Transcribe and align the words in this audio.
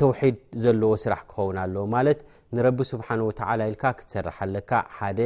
ተውሒድ 0.00 0.36
ዘለዎ 0.64 0.92
ስራሕ 1.04 1.20
ክኸውን 1.30 1.56
ኣለዎ 1.64 1.84
ማለት 1.96 2.20
ንረቢ 2.56 2.78
ስብሓን 2.92 3.20
ወተላ 3.28 3.60
ኢልካ 3.70 3.84
ክትሰርሓለካ 3.98 4.70
ሓደ 4.96 5.20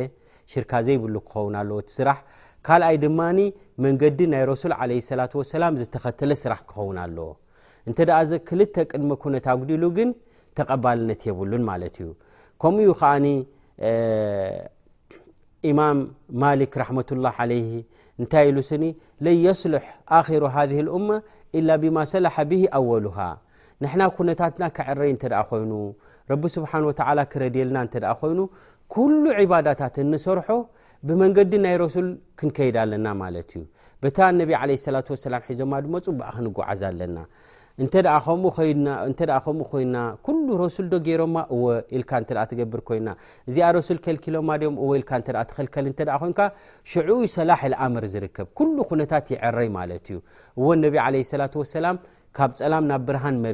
ሽርካ 0.52 0.72
ዘይብሉ 0.86 1.14
ክኸውን 1.30 1.54
ኣለዎቲ 1.60 1.88
ስራሕ 1.98 2.18
ካልኣይ 2.66 2.96
ድማኒ 3.04 3.38
መንገዲ 3.84 4.18
ናይ 4.32 4.42
ረሱል 4.50 4.72
ለ 4.90 4.98
ስላ 5.10 5.22
ወሰላም 5.40 5.74
ዝተኸተለ 5.82 6.30
ስራሕ 6.42 6.60
ክኸውን 6.70 6.98
ኣለዎ 7.04 7.28
እንተ 7.88 7.98
ደኣ 8.10 8.18
ዚ 8.30 8.40
ክልተ 8.48 8.76
ቅድሚ 8.90 9.10
ኩነት 9.22 9.46
ኣጉዲሉ 9.52 9.84
ግን 9.98 10.10
ተልነት 10.56 11.22
ሉ 11.50 11.62
ማ 11.68 11.74
እዩ 11.88 12.08
ከምኡዩ 12.62 12.90
ከዓ 13.00 13.12
ኢማም 15.70 15.98
ማሊክ 16.42 16.74
ረላ 16.80 17.28
ለይ 17.52 17.62
እንታይ 18.20 18.44
ኢሉ 18.50 18.58
ስኒ 18.68 18.84
ለን 19.24 19.36
የስልሕ 19.44 19.86
ኣሮ 20.18 20.42
ሃ 20.54 20.64
ልመ 20.88 21.08
ላ 21.68 21.76
ብማ 21.82 21.96
ሰላሓ 22.12 22.36
ብ 22.50 22.52
ኣወሉሃ 22.78 23.18
ንሕና 23.82 24.02
ኩነታትና 24.16 24.64
ክዕረይ 24.76 25.10
እተ 25.14 25.24
ኮይኑ 25.50 25.72
ረቢ 26.30 26.42
ስብሓ 26.56 26.72
ወ 26.88 26.92
ክረድየልና 27.32 27.78
እ 27.86 28.12
ኮይኑ 28.20 28.40
ኩሉ 28.94 29.22
ዕባዳታት 29.44 29.94
ንሰርሖ 30.12 30.48
ብመንገዲ 31.06 31.52
ናይ 31.64 31.74
ረሱል 31.84 32.06
ክንከይዳ 32.38 32.76
ለና 32.90 33.06
ማለት 33.22 33.50
እዩ 33.56 33.64
ታ 34.16 34.30
ነብ 34.38 34.50
ለ 34.70 34.76
ላ 34.94 34.98
ላ 35.34 35.38
ሒዞማ 35.48 35.72
ድሞ 35.84 35.94
ፅቡእ 36.06 36.32
ክንጓዓዝ 36.36 36.82
ኣለና 36.90 37.16
ኮይ 37.76 37.88
ዶ 37.90 37.92
ሰላ 39.18 39.34
ብብ 39.46 39.66
ሃ 39.66 39.76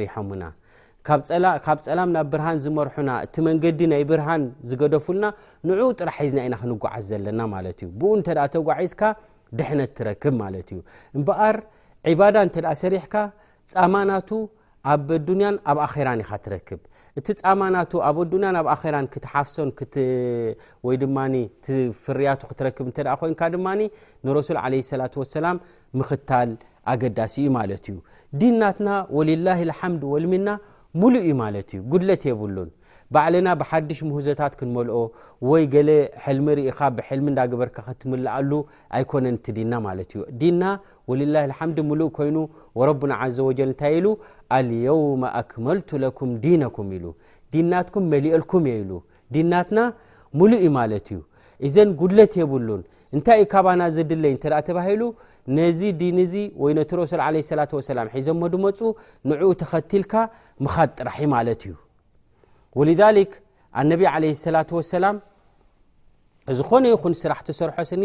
ሪብ 0.01 0.31
ዝርእዲ 2.63 3.85
ይ 3.97 4.01
ሃ 4.21 4.29
ዝፉና 4.65 5.25
ጥ 6.05 6.17
ዝ 7.09 7.11
ክጓዝ 7.89 8.91
ጓዝክ 8.99 10.77
ፃማናቱ 13.73 14.31
ኣብ 14.93 15.09
ኣዱንያን 15.17 15.57
ኣብ 15.71 15.79
ኣኼራን 15.87 16.21
ካትረክብ 16.29 16.81
እቲ 17.19 17.27
ፃማናቱ 17.41 17.93
ኣብ 18.09 18.17
ኣዱኒያን 18.25 18.57
ኣብ 18.61 18.67
ኣራ 18.75 18.97
ክትሓፍሶን 19.15 19.69
ወይ 20.87 20.97
ድማ 21.03 21.19
ፍርያቱ 22.05 22.41
ክትረክብ 22.51 22.87
እተ 22.91 22.99
ኮይንካ 23.23 23.41
ድማ 23.55 23.67
ንረሱል 24.27 24.59
ለ 24.75 24.79
ላት 25.03 25.17
ሰላም 25.39 25.59
ምክታል 26.01 26.51
ኣገዳሲ 26.93 27.35
እዩ 27.43 27.49
ማለት 27.59 27.85
እዩ 27.93 27.97
ዲናትና 28.43 28.89
ወልላه 29.19 29.59
ልሓምድ 29.71 30.03
ወልሚና 30.15 30.49
ሙሉ 31.01 31.15
እዩ 31.25 31.33
ማለት 31.45 31.69
እዩ 31.75 31.81
ጉድለት 31.93 32.23
የብሉን 32.31 32.71
ባዕልና 33.15 33.49
ብሓድሽ 33.61 34.01
ምህዘታት 34.09 34.53
ክንመልኦ 34.59 34.97
ወይ 35.51 35.63
ገለ 35.73 35.89
ሕልሚ 36.25 36.47
ርኢኻ 36.59 36.79
ብሕልሚ 36.97 37.27
እንዳ 37.33 37.41
ግበርካ 37.53 37.77
ክትምላኣሉ 37.87 38.51
ኣይኮነን 38.97 39.37
እቲ 39.39 39.47
ዲና 39.57 39.73
ማለት 39.87 40.11
እዩ 40.17 40.21
ዲና 40.41 40.63
ወልላ 41.13 41.37
ልሓምድ 41.53 41.79
ሙሉእ 41.89 42.11
ኮይኑ 42.19 42.37
ረብና 42.89 43.13
ዘ 43.39 43.47
ወጀል 43.49 43.69
እንታይ 43.73 43.95
ኢሉ 44.01 44.07
አልየው 44.59 45.01
ኣክመልቱ 45.41 45.89
ለኩም 46.05 46.31
ዲነኩም 46.45 46.91
ኢሉ 46.99 47.07
ዲናትኩም 47.57 48.05
መሊአልኩም 48.13 48.63
እየ 48.71 48.77
ኢሉ 48.85 48.93
ዲናትና 49.35 49.79
ሙሉእ 50.41 50.65
ማለት 50.79 51.07
እዩ 51.13 51.19
እዘን 51.67 51.89
ጉድለት 52.03 52.33
የብሉን 52.43 52.83
እንታይ 53.17 53.39
እዩ 53.43 53.49
ካባና 53.55 53.81
ዘድለይ 53.99 54.33
እተ 54.39 54.45
ደኣ 54.53 54.59
ተባሂሉ 54.71 55.03
ነዚ 55.59 55.81
ዲን 56.03 56.19
ዚ 56.33 56.47
ወይ 56.63 56.73
ነቲ 56.81 56.91
ረሱል 57.05 57.23
ለላት 57.49 57.73
ወሰላም 57.81 58.13
ሒዞ 58.17 58.27
መድመፁ 58.45 58.79
ንዕኡ 59.31 59.51
ተኸትልካ 59.65 60.13
ምኻ 60.65 60.75
ጥራሒ 60.99 61.21
ማለት 61.37 61.63
እዩ 61.69 61.77
ኣነብ 62.79 64.03
ሰላ 64.47 64.57
ላ 65.05 65.09
ዝኮነ 66.59 66.85
ይኹን 66.93 67.15
ስራሕሰርሖስኒ 67.23 68.05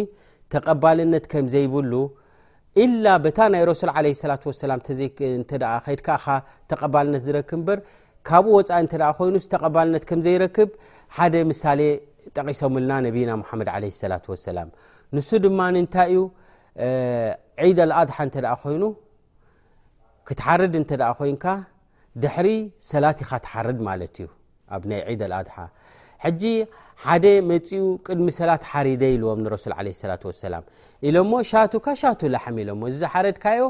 ተቀባልነት 0.53 1.25
ከም 1.31 1.45
ዘይብሉ 1.53 1.93
ታ 3.37 3.47
ናይ 3.53 3.63
ድ 3.65 4.41
ተነ 4.59 4.83
ዝክ 7.25 7.49
ካብኡኢይኑነ 8.29 9.31
ም 10.19 10.21
ዘይክብ 10.33 10.69
ምሳሌ 11.51 11.81
ጠቂሶምና 12.37 12.91
ና 13.05 13.07
ድ 13.65 14.07
ላ 14.57 14.61
ንሱ 15.15 15.29
ድማ 15.45 15.61
ታይዩ 15.95 16.19
ዒድ 17.71 17.79
ኣድሓ 17.99 18.47
ኮይኑ 18.63 18.83
ክትሓርድ 20.29 20.73
እ 20.79 20.81
ኮይን 21.19 21.37
ድሕ 22.23 22.37
ሰላት 22.91 23.19
ካ 23.29 23.37
ትሓርድ 23.45 23.79
ማለት 23.89 24.15
እዩ 24.21 24.27
ኣብ 24.75 24.83
ናይ 24.91 25.01
ዒደ 25.13 25.23
ኣድሓ 25.41 25.55
ሕጂ 26.25 26.41
ሓደ 27.05 27.25
መፂኡ 27.49 27.83
ቅድሚ 28.07 28.27
ሰላት 28.39 28.63
ሓሪደ 28.71 29.03
ልዎም 29.21 29.39
ንረሱል 29.45 29.73
ለ 29.85 29.87
ሰላة 30.03 30.21
وሰላም 30.29 30.63
ኢሎሞ 31.07 31.31
ሻቱካ 31.51 31.85
ሻቱ 32.01 32.21
ላሓም 32.35 32.55
ኢሎሞ 32.63 32.81
እዚ 32.91 33.01
ሓረድካዮ 33.13 33.61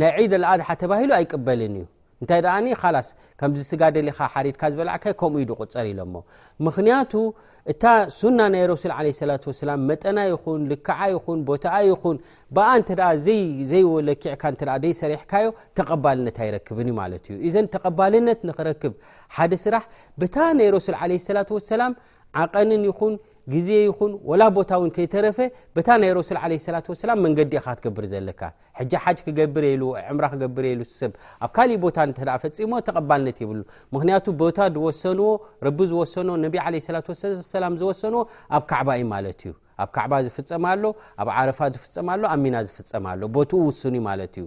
ናይ 0.00 0.24
ዒደ 0.32 0.42
ኣድሓ 0.52 0.68
ተባሂሉ 0.82 1.10
ኣይቅበልን 1.18 1.74
እዩ 1.80 1.86
እንታይ 2.22 2.40
ደኣ 2.46 2.66
ካላስ 2.80 3.08
ከም 3.40 3.50
ዝስጋደሊካ 3.58 4.18
ሓሪድካ 4.34 4.62
ዝበላዕካ 4.72 5.04
ከምኡ 5.20 5.42
ድቁፀር 5.50 5.86
ኢሎሞ 5.90 6.14
ምክንያቱ 6.66 7.12
እታ 7.72 7.84
ሱና 8.18 8.38
ናይ 8.54 8.64
ረሱል 8.70 8.92
ለ 9.06 9.08
ሰላ 9.20 9.32
ሰላ 9.62 9.70
መጠና 9.90 10.18
ይኹን 10.32 10.60
ልክዓ 10.72 10.98
ይኹን 11.14 11.38
ቦታኣ 11.50 11.76
ይኹን 11.90 12.16
ብኣ 12.56 12.66
እንተ 12.80 12.90
ዘይወለኪዕካ 13.70 14.42
እ 14.54 14.78
ደይሰሪሕካዮ 14.84 15.46
ተቀባልነት 15.80 16.38
ኣይረክብን 16.46 16.88
እዩ 16.90 16.96
ማለት 17.02 17.24
እዩ 17.30 17.36
እዘን 17.50 17.68
ተቐባልነት 17.74 18.40
ንክረክብ 18.50 18.94
ሓደ 19.38 19.52
ስራሕ 19.64 19.84
ብታ 20.22 20.36
ናይ 20.60 20.70
ሮሱል 20.76 20.98
ዓለ 21.02 21.12
ስላት 21.28 21.50
ወሰላም 21.58 21.94
ዓቐንን 22.42 22.82
ይኹን 22.90 23.14
ግዜ 23.52 23.68
ይኹን 23.88 24.12
ወላ 24.30 24.42
ቦታ 24.56 24.70
ውን 24.80 24.90
ከይተረፈ 24.96 25.38
በታ 25.76 25.88
ናይ 26.02 26.10
ሮሱል 26.18 26.38
ዓለ 26.44 26.52
ስላት 26.64 26.86
ወሰላም 26.92 27.18
መንገዲ 27.26 27.50
ኢካ 27.60 27.66
ክትገብር 27.78 28.04
ዘለካ 28.12 28.40
ሕጂ 28.78 28.92
ሓጅ 29.04 29.18
ክገብር 29.26 29.64
ሉ 29.80 29.84
ዕምራ 30.12 30.24
ክገብርሉ 30.32 30.80
ሰብ 30.98 31.12
ኣብ 31.46 31.50
ካልእ 31.56 31.78
ቦታ 31.84 31.96
እተኣ 32.10 32.28
ፈፂሞ 32.42 32.72
ተቐባልነት 32.88 33.38
ይብሉ 33.44 33.58
ምክንያቱ 33.94 34.26
ቦታ 34.42 34.58
ዝወሰንዎ 34.74 35.28
ረቢ 35.68 35.78
ዝወሰኖ 35.92 36.28
ነቢ 36.44 36.54
ለ 36.76 36.78
ላ 37.64 37.70
ዝወሰንዎ 37.82 38.20
ኣብ 38.58 38.62
ካዕባኢ 38.72 39.00
ማለት 39.14 39.40
እዩ 39.46 39.54
ኣብ 39.82 39.88
ከዕባ 39.96 40.12
ዝፍፀም 40.26 40.64
ኣሎ 40.72 40.84
ኣብ 41.22 41.28
ዓረፋ 41.38 41.58
ዝፍፀማ 41.74 42.08
ኣሎ 42.14 42.22
ኣብሚና 42.34 42.56
ዝፍፀማ 42.68 43.04
ኣሎ 43.14 43.22
ቦትኡ 43.36 43.60
ውስኒ 43.70 43.94
ማለት 44.10 44.34
እዩ 44.42 44.46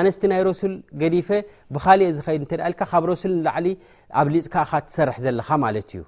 ኣነስቲ 0.00 0.22
ናይ 0.32 0.40
ረሱል 0.50 0.74
ገዲፈ 1.02 1.28
ብካሊእ 1.76 2.12
ዝኸድ 2.18 2.42
እ 2.46 2.60
ኢልካ 2.68 2.82
ካብ 2.92 3.04
ረሱል 3.12 3.32
ንላዕሊ 3.38 3.66
ኣብ 4.22 4.26
ሊፅካኻ 4.34 4.70
ትሰርሕ 4.88 5.16
ዘለኻ 5.24 5.48
ማለት 5.64 5.90
እዩ 5.96 6.02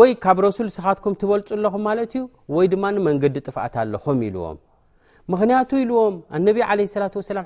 ወይ 0.00 0.12
ካብ 0.26 0.36
ረሱል 0.46 0.68
ንስኻትኩም 0.70 1.16
ትበልፁ 1.22 1.48
ኣለኹም 1.58 1.82
ማለት 1.90 2.12
እዩ 2.18 2.22
ወይድማ 2.58 2.84
መንገዲ 3.08 3.36
ጥፋኣት 3.48 3.74
ኣለኹም 3.84 4.20
ኢልዎም 4.28 4.56
ምክንያቱ 5.32 5.70
ኢዎም 5.84 6.16
ነብ 6.46 6.56
ለه 6.80 6.94
ላة 7.02 7.22
ላ 7.36 7.40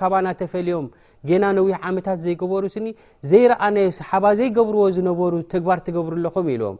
ካና 0.00 0.32
ፈልዮም 0.52 0.86
ጌና 1.28 1.44
ነዊሕ 1.58 1.78
ዓመታት 1.88 2.18
ዘይገበሩ 2.24 2.62
ስኒ 2.74 2.86
ዘይረአናዮ 3.30 3.88
ሰሓ 3.98 4.10
ዘይገብርዎ 4.40 4.82
ዝነበሩ 4.96 5.32
ተግባር 5.54 5.78
ትገብሩ 5.86 6.12
ኣለኹም 6.18 6.48
ኢዎም 6.54 6.76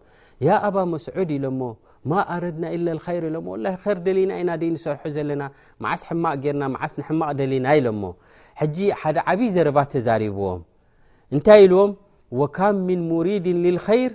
ኣባ 0.69 0.76
መስዑድ 0.93 1.31
ኢሎሞ 1.38 1.60
ማ 2.12 2.25
ኣረድና 2.34 2.64
ር 3.25 3.31
ሎ 3.37 3.37
ር 3.93 3.96
ደሊና 4.06 4.31
ኢና 4.43 4.50
ንሰርሑ 4.75 5.04
ዘለና 5.16 5.43
ዓስ 5.94 6.02
ሕማቅ 6.10 6.44
ና 6.60 6.70
ዓስ 6.87 6.93
ማቅ 7.22 7.31
ደሊና 7.40 7.66
ኢሎሞ 7.81 8.02
ሓደ 9.02 9.16
ዓብይ 9.32 9.50
ዘረባ 9.56 9.78
ተዛሪብዎም 9.94 10.62
እንታይ 11.37 11.62
ኢዎም 11.70 11.90
ካ 12.58 12.70
ሙሪድን 13.12 13.60
ር 13.78 14.14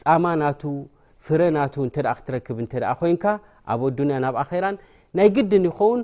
ፃማ 0.00 0.26
ናቱ 0.42 0.62
ፍረ 1.26 1.40
ናቱ 1.58 1.74
እተ 1.88 1.96
ክትረክብ 2.18 2.58
እ 2.64 2.66
ኮይን 3.00 3.18
ኣብ 3.72 3.80
ዱንያ 3.98 4.16
ናብ 4.24 4.36
ኣራ 4.42 4.64
ናይ 5.18 5.28
ግድን 5.36 5.64
ይኮውን 5.68 6.00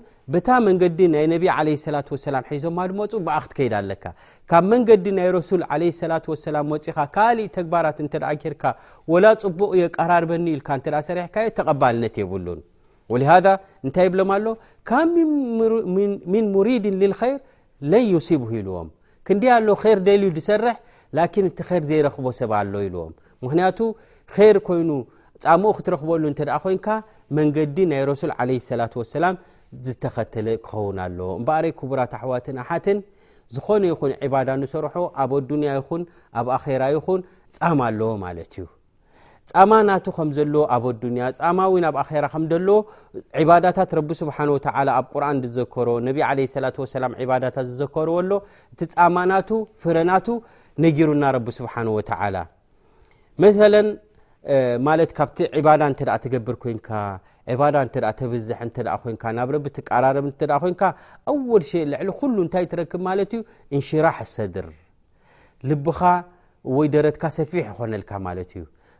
ታ 0.47 0.57
መንገዲ 0.67 0.99
ናይ 1.15 1.25
ነቢ 1.33 1.45
ለላ 1.69 2.03
ላዞ 2.35 2.49
ድ 2.53 3.13
ፅቡቃ 3.13 3.39
ክትከይዳ 3.45 3.75
ኣለካ 3.83 4.05
ካብ 4.51 4.65
መንገዲ 4.73 5.05
ናይ 5.19 5.29
ረሱል 5.39 5.63
ላ 5.67 6.21
ላ 6.57 6.63
ፅካ 6.99 7.07
ካእ 7.17 7.41
ተግባራት 7.57 7.99
እ 8.05 8.09
ኪርካ 8.43 8.65
ላ 9.25 9.33
ፅቡቅየቀራርበኒኢል 9.45 10.61
ሰርሕካዮ 11.09 11.47
ተቀባልነት 11.61 12.17
የብሉን 12.23 12.61
እንታይ 13.85 14.09
ብሎም 14.15 14.31
ኣሎ 14.37 14.47
ካብ 14.91 15.13
ሚን 16.35 16.47
ሙሪድን 16.57 16.97
ልይር 17.03 17.37
ለን 17.91 18.07
ሲብ 18.29 18.43
ሂልዎም 18.53 18.89
ክንዲ 19.27 19.45
ኣሎ 19.57 19.69
ይር 19.91 19.99
ልዩ 20.23 20.29
ድሰርሕ 20.39 20.77
እቲ 21.17 21.37
ይር 21.75 21.83
ዘይረክቦሰብ 21.91 22.51
ኣሎ 22.61 22.75
ኢዎምምክንያቱ 22.89 23.79
ይር 24.37 24.57
ኮይኑ 24.69 24.91
ፃምኡ 25.45 25.71
ክትረክበሉእኮይን 25.79 26.81
መንገዲ 27.39 27.77
ናይ 27.91 28.01
ረሱል 28.11 28.31
ለላ 28.37 28.51
ሰላ 29.15 29.27
ዝተኸተለ 29.87 30.47
ክኸውን 30.65 30.97
ኣለዎ 31.05 31.31
እበረይ 31.41 31.73
ክቡራት 31.79 32.13
ኣሕዋትን 32.19 32.57
ኣሓትን 32.63 32.99
ዝኾነ 33.55 33.83
ይኹን 33.93 34.11
ባዳ 34.33 34.49
ንሰርሖ 34.61 34.95
ኣብንያ 35.23 35.71
ይኹን 35.79 36.03
ኣብ 36.41 36.47
ኣራ 36.57 36.83
ይኹን 36.97 37.21
ፃማ 37.59 37.79
ኣለዎ 37.91 38.11
ማለት 38.25 38.53
እዩ 38.59 38.65
ማ 39.71 39.73
ናቱ 39.89 40.07
ከምዘ 40.19 40.39
ኣብያማ 40.77 41.59
ኣብ 41.91 41.97
ኣራ 42.05 42.25
ባዳታት 43.49 43.91
ስሓ 44.21 44.37
ኣብ 44.99 45.05
ን 45.35 45.37
ዝዘከሮላላዳት 45.45 47.57
ዝዘከርዎኣሎ 47.71 48.31
እቲ 48.75 48.83
ማና 49.17 49.33
ፍረናቱ 49.85 50.29
ነጊرና 50.85 51.25
ب 51.47 51.49
ስبሓنه 51.59 51.93
ولى 54.87 55.05
ካብቲ 55.19 55.39
عبዳ 55.57 55.83
እ 56.25 56.27
ገብር 56.35 56.57
ኮ 56.63 56.65
ዳ 57.75 57.77
እ 58.37 58.39
زح 58.49 58.61
እ 58.67 58.69
ናብ 59.39 59.51
ብ 59.65 59.67
እ 59.81 59.83
ኮ 60.81 60.83
ول 61.51 61.63
ي 61.79 61.81
لዕ 61.93 62.01
እታይ 62.47 62.65
ትረክብ 62.73 63.01
ዩ 63.35 63.37
እنሽራሕ 63.77 64.17
لሰድር 64.27 64.67
ልبኻ 65.69 66.01
ወይ 66.77 66.87
ደረትካ 66.95 67.23
ሰፊሕ 67.39 67.65
يኮነልካ 67.73 68.11
ዩ 68.61 68.63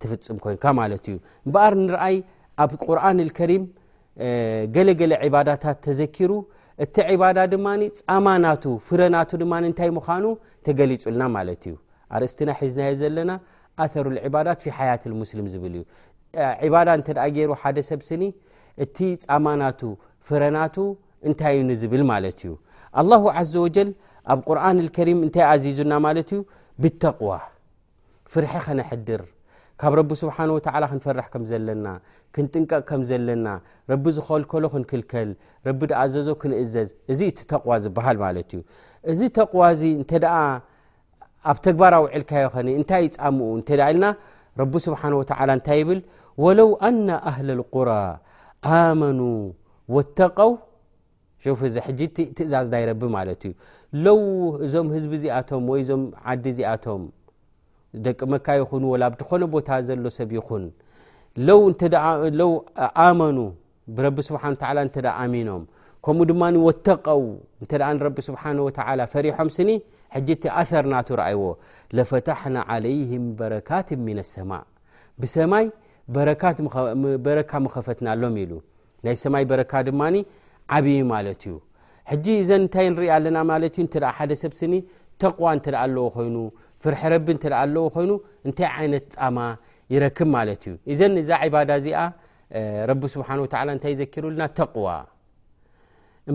ርዎፍፅም 0.05 0.39
ኮይበር 0.45 1.73
ንርአይ 1.87 2.17
ኣብ 2.63 2.73
ቁርን 2.85 3.19
ከሪም 3.39 3.65
ገለገለ 4.75 5.13
ባዳታት 5.35 5.79
ተዘኪሩ 5.87 6.33
እቲ 6.85 6.97
ባዳ 7.23 7.39
ድማ 7.53 7.67
ፃማናቱ 8.01 8.65
ፍረናቱ 8.87 9.31
እንታይ 9.69 9.91
ምኑ 9.99 10.25
ተገሊፁልና 10.67 11.23
ማ 11.35 11.39
እዩ 11.55 11.75
ርእስትና 12.23 12.51
ዝና 12.73 12.83
ዘለና 13.03 13.31
ኣር 13.85 14.07
ዳት 14.49 14.63
ሓያ 14.79 14.93
ሙስልም 15.23 15.47
ብልእዩ 15.65 15.83
ዳ 16.89 16.95
እተ 17.03 17.11
ገይሩ 17.37 17.51
ሓደ 17.63 17.79
ሰብስኒ 17.91 18.23
እቲ 18.85 18.97
ፃማናቱ 19.27 19.81
ፍረናቱ 20.29 20.77
እንታይኒ 21.29 21.71
ዝብል 21.83 22.03
ማለት 22.13 22.39
እዩ 22.47 22.55
ዘ 23.77 23.85
ኣብ 24.33 24.41
ቁርን 24.49 24.79
ልከሪም 24.87 25.21
እንታይ 25.27 25.45
ኣዚዙና 25.53 25.93
ማለት 26.07 26.29
እዩ 26.37 26.41
ብተቕዋ 26.83 27.33
ፍርሒ 28.35 28.53
ኸነሕድር 28.67 29.23
ካብ 29.81 29.93
ረቢ 29.99 30.11
ስብሓን 30.21 30.51
ወተዓላ 30.57 30.85
ክንፈርሕ 30.93 31.27
ከም 31.33 31.43
ዘለና 31.51 31.87
ክንጥንቀቕ 32.35 32.83
ከም 32.91 33.03
ዘለና 33.11 33.47
ረቢ 33.93 34.05
ዝኸልከሎ 34.17 34.65
ክንክልከል 34.75 35.31
ረቢ 35.69 35.81
ድኣ 35.91 36.01
ዘዞ 36.15 36.29
ክንእዘዝ 36.43 36.91
እዚ 37.13 37.21
እቲ 37.31 37.39
ተቕዋ 37.53 37.73
ዝበሃል 37.85 38.17
ማለት 38.25 38.51
እዩ 38.59 38.63
እዚ 39.13 39.21
ተቕዋ 39.39 39.61
እዚ 39.75 39.83
እንተ 40.01 40.13
ኣ 40.37 40.41
ኣብ 41.51 41.59
ተግባር 41.67 41.93
ኣውዕልካ 41.99 42.31
ይኸኒ 42.45 42.69
እንታይ 42.81 43.03
ይፃምኡ 43.09 43.49
እተ 43.63 43.71
ኢልና 43.89 44.07
ረቢ 44.61 44.73
ስብሓን 44.87 45.15
ወዓላ 45.21 45.49
እንታይ 45.59 45.79
ይብል 45.83 46.01
ወለው 46.45 46.71
አና 46.89 47.09
ኣህለ 47.31 47.49
ልቁራ 47.61 47.91
ኣመኑ 48.79 49.21
ወተቀው 49.97 50.51
እዛዝናይ 51.55 52.85
እዞም 54.67 54.87
ህዝ 54.95 55.05
ዚኣቶም 55.23 55.63
ዞም 55.91 56.03
ዲ 56.43 56.49
እዚኣቶም 56.55 57.03
ደቂ 58.07 58.19
መካ 58.33 58.47
ይን 58.59 58.85
ኮነ 59.31 59.43
ቦታ 59.55 59.69
ዘሎ 59.89 60.05
ሰብ 60.19 60.31
ይን 60.39 60.65
ኣኑ 63.07 63.39
ብረ 63.97 64.07
ሚኖም 65.35 65.63
ከምኡ 66.05 66.23
ድማ 66.31 66.43
ተቀው 66.87 67.23
ፈሪሖም 69.13 69.49
ርናይዎ 70.87 72.03
ፈ 72.13 72.17
ይ 72.97 73.19
ረካት 73.55 73.89
ሰማ 74.35 74.53
ብሰማይ 75.23 75.67
በረካ 77.27 77.53
ፈትናሎም 77.87 78.35
ናይ 79.05 79.17
ሰማይ 79.25 79.45
ረካ 79.61 79.73
ድ 79.87 79.91
ሰብ 80.75 80.87
ዋ 80.91 80.93
ይ 80.93 80.95
ፍር 80.95 80.95
ይ 80.95 80.95
ይ 80.99 81.01
ማ 81.11 81.13
ይክ 81.27 81.43
ዩ 81.49 81.51
ዛ 82.49 82.51
ዚ 82.51 82.53
ዘሩናዋ 91.31 91.55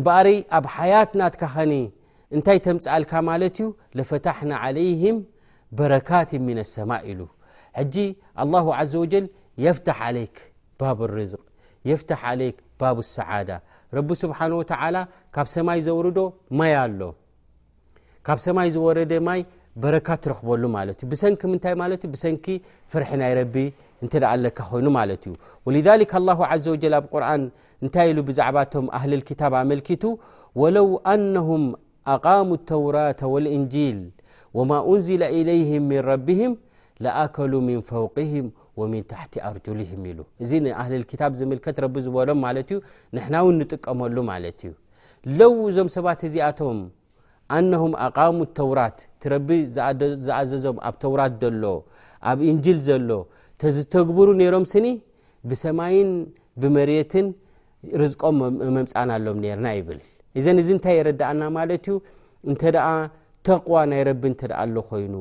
በ 0.03 0.09
ኣብ 0.57 0.65
ያት 0.91 1.11
ናትካ 1.19 1.41
ኸኒ 1.53 1.71
እንታይ 2.35 2.57
ምአልካ 2.85 3.11
ማ 3.27 3.29
ዩ 3.43 3.45
ፈ 5.77 5.79
ካት 6.07 6.31
ማ 12.79 12.88
ፍ 12.95 12.97
ر 13.95 13.98
ስبሓنه 14.21 14.55
ولى 14.55 15.01
ካብ 15.36 15.48
ሰማይ 15.55 15.79
ዘوርዶ 15.88 16.17
ማይ 16.60 16.74
ኣሎ 16.83 17.01
ካብ 18.27 18.38
ሰማይ 18.45 18.67
ዝወረደ 18.75 19.12
ማይ 19.27 19.39
በረካ 19.81 20.10
ረክበሉ 20.31 20.63
ሰንኪ 21.24 21.41
ምንታይ 21.51 21.75
ሰنኪ 22.24 22.45
ፍርሒ 22.91 23.10
ናይ 23.21 23.31
እ 24.03 24.07
ኣለካ 24.33 24.60
ኮይኑ 24.71 24.88
ት 25.21 25.25
እዩ 25.29 25.33
ولذلك 25.67 26.12
الله 26.19 26.39
عز 26.51 26.65
وجل 26.74 26.93
ኣብ 27.00 27.05
ርን 27.21 27.43
እንታይ 27.83 28.07
بዛዕባቶ 28.27 28.74
ኣهل 28.98 29.12
الكታب 29.19 29.53
ኣመلكቱ 29.62 30.03
ولو 30.62 30.88
أنهم 31.13 31.63
ኣقام 32.15 32.48
الተوራاة 32.60 33.21
والእنجيل 33.33 33.98
وما 34.57 34.77
أنزل 34.91 35.21
إليهم 35.38 35.81
من 35.91 36.00
ربهم 36.12 36.51
لኣكلوا 37.03 37.62
من 37.69 37.77
فوقهم 37.93 38.45
ወሚን 38.79 39.03
ታሕቲ 39.11 39.33
ኣርጆሉ 39.49 39.77
ይህሚ 39.85 40.05
ሉ 40.17 40.19
እዚ 40.43 40.51
ንኣህልል 40.65 41.03
ክታብ 41.11 41.31
ዝምልከት 41.39 41.77
ረቢ 41.83 41.95
ዝበሎም 42.05 42.39
ማለት 42.45 42.67
እዩ 42.73 42.79
ንሕና 43.15 43.33
እውን 43.43 43.55
ንጥቀመሉ 43.61 44.15
ማለት 44.31 44.59
እዩ 44.65 44.71
ለዉ 45.39 45.55
ዞም 45.75 45.89
ሰባት 45.95 46.21
እዚኣቶም 46.27 46.79
ኣነሆም 47.55 47.93
ኣቓሙት 48.05 48.51
ተውራት 48.59 48.99
ቲረቢ 49.23 49.49
ዝኣዘዞም 50.25 50.77
ኣብ 50.87 50.95
ተውራት 51.03 51.33
ዘሎ 51.41 51.63
ኣብ 52.31 52.39
እንጅል 52.51 52.79
ዘሎ 52.89 53.09
ተዝተግብሩ 53.63 54.27
ነይሮም 54.41 54.65
ስኒ 54.73 54.87
ብሰማይን 55.49 56.11
ብመርትን 56.61 57.27
ርዝቀም 58.01 58.37
መምፃና 58.77 59.09
ኣሎም 59.19 59.37
ነርና 59.45 59.67
ይብል 59.77 59.99
እዘን 60.39 60.57
እዚ 60.61 60.67
እንታይ 60.75 60.95
የረዳእና 60.99 61.41
ማለት 61.57 61.83
እዩ 61.89 61.95
እንተ 62.51 62.61
ተቕዋ 63.48 63.77
ናይ 63.91 64.01
ረቢ 64.10 64.24
እንተደኣሎ 64.31 64.75
ኮይኑ 64.89 65.15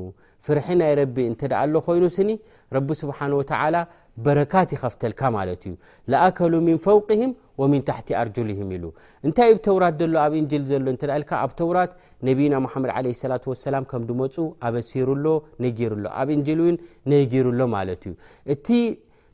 ፍርሒ 0.47 0.67
ናይ 0.81 0.93
ረቢ 1.00 1.17
እንተ 1.31 1.43
ደኣሎ 1.53 1.75
ኮይኑ 1.87 2.05
ስኒ 2.17 2.31
ረቢ 2.77 2.89
ስብሓን 3.00 3.33
ወተላ 3.39 3.77
በረካት 4.25 4.69
ይኸፍተልካ 4.75 5.21
ማለት 5.37 5.62
እዩ 5.69 5.75
ለኣከሉ 6.12 6.53
ምን 6.67 6.79
ፈውቅህም 6.85 7.33
ወሚን 7.61 7.83
ታሕቲ 7.89 8.09
ኣርጅሊህም 8.21 8.71
ኢሉ 8.77 8.85
እንታይ 9.27 9.50
ብተውራት 9.59 9.95
ዘሎ 10.03 10.15
ኣብ 10.25 10.35
እንጅል 10.41 10.65
ዘሎ 10.71 10.87
እተዳእልካ 10.97 11.31
ኣብ 11.45 11.53
ተውራት 11.61 11.93
ነብይና 12.29 12.55
መሓመድ 12.65 12.91
ለ 13.07 13.12
ሰላት 13.23 13.45
ሰላም 13.67 13.85
ከም 13.91 14.05
ድመፁ 14.11 14.37
ኣበሲሩሎ 14.69 15.27
ነጊሩሎ 15.67 16.05
ኣብ 16.21 16.31
እንጅል 16.37 16.61
እውን 16.65 16.77
ነጊሩሎ 17.12 17.61
ማለት 17.77 18.05
እዩእ 18.55 18.87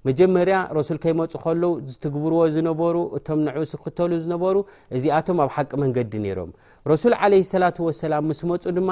መጀመርያ 0.06 0.56
ረሱል 0.76 0.98
ከይመፁ 1.02 1.32
ከሎ 1.44 1.64
ዝትግብርዎ 1.90 2.42
ዝነበሩ 2.56 2.96
እቶም 3.18 3.40
ንዑስ 3.46 3.70
ክተሉ 3.84 4.10
ዝነበሩ 4.24 4.56
እዚኣቶም 4.96 5.38
ኣብ 5.44 5.50
ሓቂ 5.56 5.70
መንገዲ 5.82 6.12
ነይሮም 6.26 6.50
ረሱል 6.90 7.14
ዓለ 7.22 7.32
ሰላ 7.54 7.64
ወሰላም 7.88 8.24
ምስ 8.30 8.40
መፁ 8.50 8.64
ድማ 8.76 8.90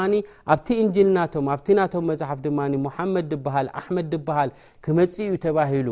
ኣብቲ 0.55 0.69
እንጅልናቶም 0.85 1.49
ኣብቲ 1.55 1.69
ናቶም 1.81 2.07
መፅሓፍ 2.11 2.39
ድማ 2.47 2.61
ሙሓመድ 2.87 3.27
ድብሃል 3.33 3.69
ኣሕመድ 3.81 4.07
ድብሃል 4.15 4.53
ክመፅ 4.87 5.15
እዩ 5.27 5.33
ተባሂሉ 5.47 5.89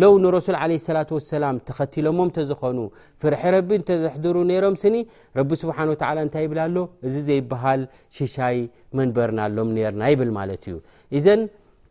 ሎው 0.00 0.12
ንረሱል 0.24 0.56
ለ 0.70 0.74
ሰላ 0.88 0.98
ወሰላም 1.16 1.56
ተኸቲሎሞም 1.68 2.28
እተዝኾኑ 2.32 2.78
ፍርሒ 3.22 3.40
ረቢ 3.54 3.70
እንተዘሕድሩ 3.80 4.36
ነይሮም 4.50 4.74
ስኒ 4.82 4.96
ረቢ 5.38 5.50
ስብሓን 5.62 5.88
ወላ 5.92 6.18
እንታይ 6.26 6.44
ይብላ 6.46 6.60
ኣሎ 6.68 6.76
እዚ 7.06 7.14
ዘይበሃል 7.28 7.82
ሽሻይ 8.18 8.60
መንበርናኣሎም 9.00 9.70
ነርና 9.78 10.04
ይብል 10.12 10.30
ማለት 10.38 10.62
እዩ 10.70 10.76
እዘን 11.20 11.40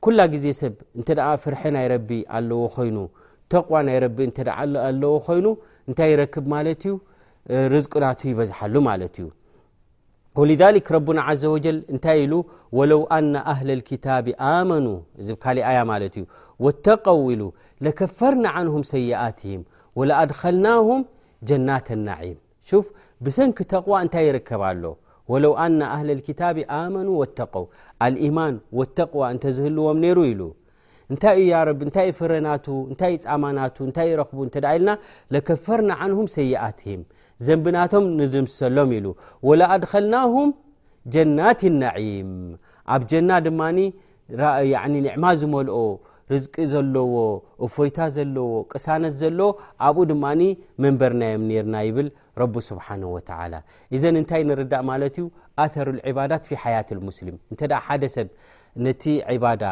ኩላ 0.05 0.19
ጊዜ 0.33 0.45
ሰብ 0.59 0.75
እ 1.01 1.03
ፍር 1.43 1.55
ናይ 1.75 1.85
ረ 1.91 1.95
ኣለዎ 2.37 2.59
ኮይኑ 2.75 2.97
ተዋ 3.51 3.71
ናይ 3.87 3.97
ለዎ 5.01 5.13
ኮይኑ 5.25 5.47
እታይ 5.91 6.11
ይክ 6.21 6.35
ት 6.81 6.83
ዩ 6.91 6.93
رዝቁና 7.75 8.05
ይበዝሓሉ 8.31 8.75
ት 8.87 9.17
እዩ 9.27 9.27
ولذلك 10.39 10.85
ረبና 10.95 11.17
عዘ 11.29 11.41
وجل 11.55 11.77
እታይ 11.95 12.19
ሉ 12.31 12.33
وለو 12.77 13.01
ن 13.25 13.33
አهل 13.53 13.67
الكታب 13.77 14.25
ኣمኑ 14.55 14.85
ካእ 15.43 15.57
ያ 15.67 15.69
ዩ 16.21 16.25
ولተقውሉ 16.63 17.41
لكፈርና 17.85 18.45
عنه 18.55 18.73
ሰይئتهም 18.93 19.61
ولأድخልናه 19.99 20.87
ጀናة 21.49 21.87
نعም 22.07 22.37
ብሰንኪ 23.23 23.57
ተقዋ 23.73 23.91
እንታይ 24.03 24.23
يርከብ 24.29 24.61
ሎ 24.81 24.85
ወለውኣና 25.31 25.81
ኣህልልኪታብ 25.95 26.57
ኣመኑ 26.77 27.07
ወተቀው 27.21 27.65
አልኢማን 28.05 28.55
ወተቅዋ 28.79 29.23
እንተ 29.33 29.43
ዝህልዎም 29.57 29.99
ነይሩ 30.03 30.19
ኢሉ 30.31 30.41
እንታይ 31.13 31.37
እያረቢ 31.43 31.79
እንታይ 31.87 32.09
ፍረናቱ 32.17 32.65
እንታይእ 32.91 33.17
ፃማናቱ 33.27 33.77
እንታይ 33.87 34.09
ረኽቡ 34.19 34.39
እተ 34.47 34.55
ዳ 34.65 34.73
ኢልና 34.77 34.89
ለከፈርና 35.33 35.91
ዓንሁም 36.05 36.27
ሰይኣትም 36.37 37.01
ዘንብናቶም 37.45 38.05
ንዝምስሰሎም 38.19 38.89
ኢሉ 38.97 39.07
ወላኣድኸልናሁም 39.49 40.49
ጀናትን 41.15 41.75
ናዒም 41.83 42.31
ኣብ 42.93 43.01
ጀና 43.11 43.29
ድማኒ 43.47 43.79
ንዕማ 45.07 45.23
ዝመልኦ 45.41 45.79
ርዝቂ 46.31 46.55
ዘለዎ 46.73 47.13
እፎይታ 47.65 47.97
ዘለዎ 48.15 48.49
ቅሳነት 48.71 49.13
ዘሎ 49.21 49.39
ኣብኡ 49.85 50.01
ድማኒ 50.11 50.41
መንበርናዮም 50.83 51.45
ነርና 51.51 51.75
ይብል 51.87 52.07
ስብሓ 52.69 52.87
ዘን 54.01 54.15
እንታይ 54.21 54.41
እንርዳእ 54.45 54.83
ማለት 54.91 55.15
ዩ 55.21 55.23
ኣር 55.65 55.87
ዕባዳት 56.11 56.43
ፊ 56.49 56.59
ሓያት 56.63 56.89
ሙስሊም 57.09 57.35
እ 57.53 57.55
ሓደ 57.85 58.03
ሰብ 58.15 58.27
ነቲ 58.85 59.03
ባዳ 59.43 59.63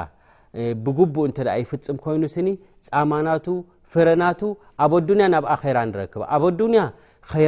ብጉቡእ 0.86 1.27
ይፍፅም 1.62 1.97
ኮይኑ 2.05 2.24
ስኒ 2.36 2.47
ፃማናቱ 2.89 3.47
ፍረናቱ 3.93 4.41
ኣብ 4.83 4.93
ኣዱንያ 4.97 5.25
ናብ 5.33 5.45
ኣራ 5.53 5.77
ንረክ 5.89 6.13
ኣብ 6.36 6.43
ኣዱኒያ 6.47 6.81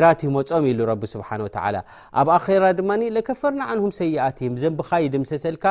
ራት 0.03 0.19
ይመፆም 0.27 0.65
ኢሉ 0.71 0.79
ስብሓ 1.13 1.29
ኣብ 2.19 2.27
ኣራ 2.35 2.65
ድማ 2.77 2.89
ለከፈርና 3.15 3.61
ንሁ 3.77 3.87
ሰይኣት 3.99 4.39
ዘንብካይ 4.63 5.05
ድምሰሰልካ 5.15 5.65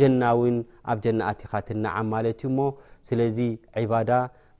ጀናዊን 0.00 0.56
ኣብ 0.92 0.98
ጀናቲካ 1.06 1.52
ትናዓም 1.70 2.08
ማ 2.12 2.22
ዩ 2.26 2.54
ስለዚ 3.10 3.38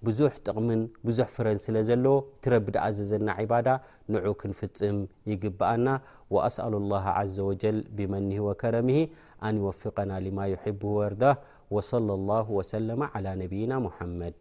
ብዙ 0.07 0.21
ጥቕምን 0.45 0.81
ብዙሕ 1.09 1.27
ፍረን 1.35 1.59
ስለ 1.65 1.77
ዘለዎ 1.89 2.15
ቲረብዲ 2.45 2.77
ኣዘዘና 2.87 3.29
عባዳ 3.41 3.69
ንዑ 4.13 4.25
ክንፍፅም 4.41 4.97
ይግብአና 5.31 5.87
وأسأل 6.35 6.73
الله 6.83 7.05
عዘ 7.19 7.37
وጀل 7.49 7.79
ብመنه 7.97 8.39
وከረምه 8.49 9.01
ኣن 9.47 9.55
يوفقና 9.63 10.11
لማ 10.27 10.39
يحب 10.55 10.81
ወርዳ 10.99 11.23
وصلى 11.75 12.13
لله 12.21 12.47
وسل 12.59 12.89
على 13.15 13.31
ነብيና 13.43 13.73
محመድ 13.87 14.41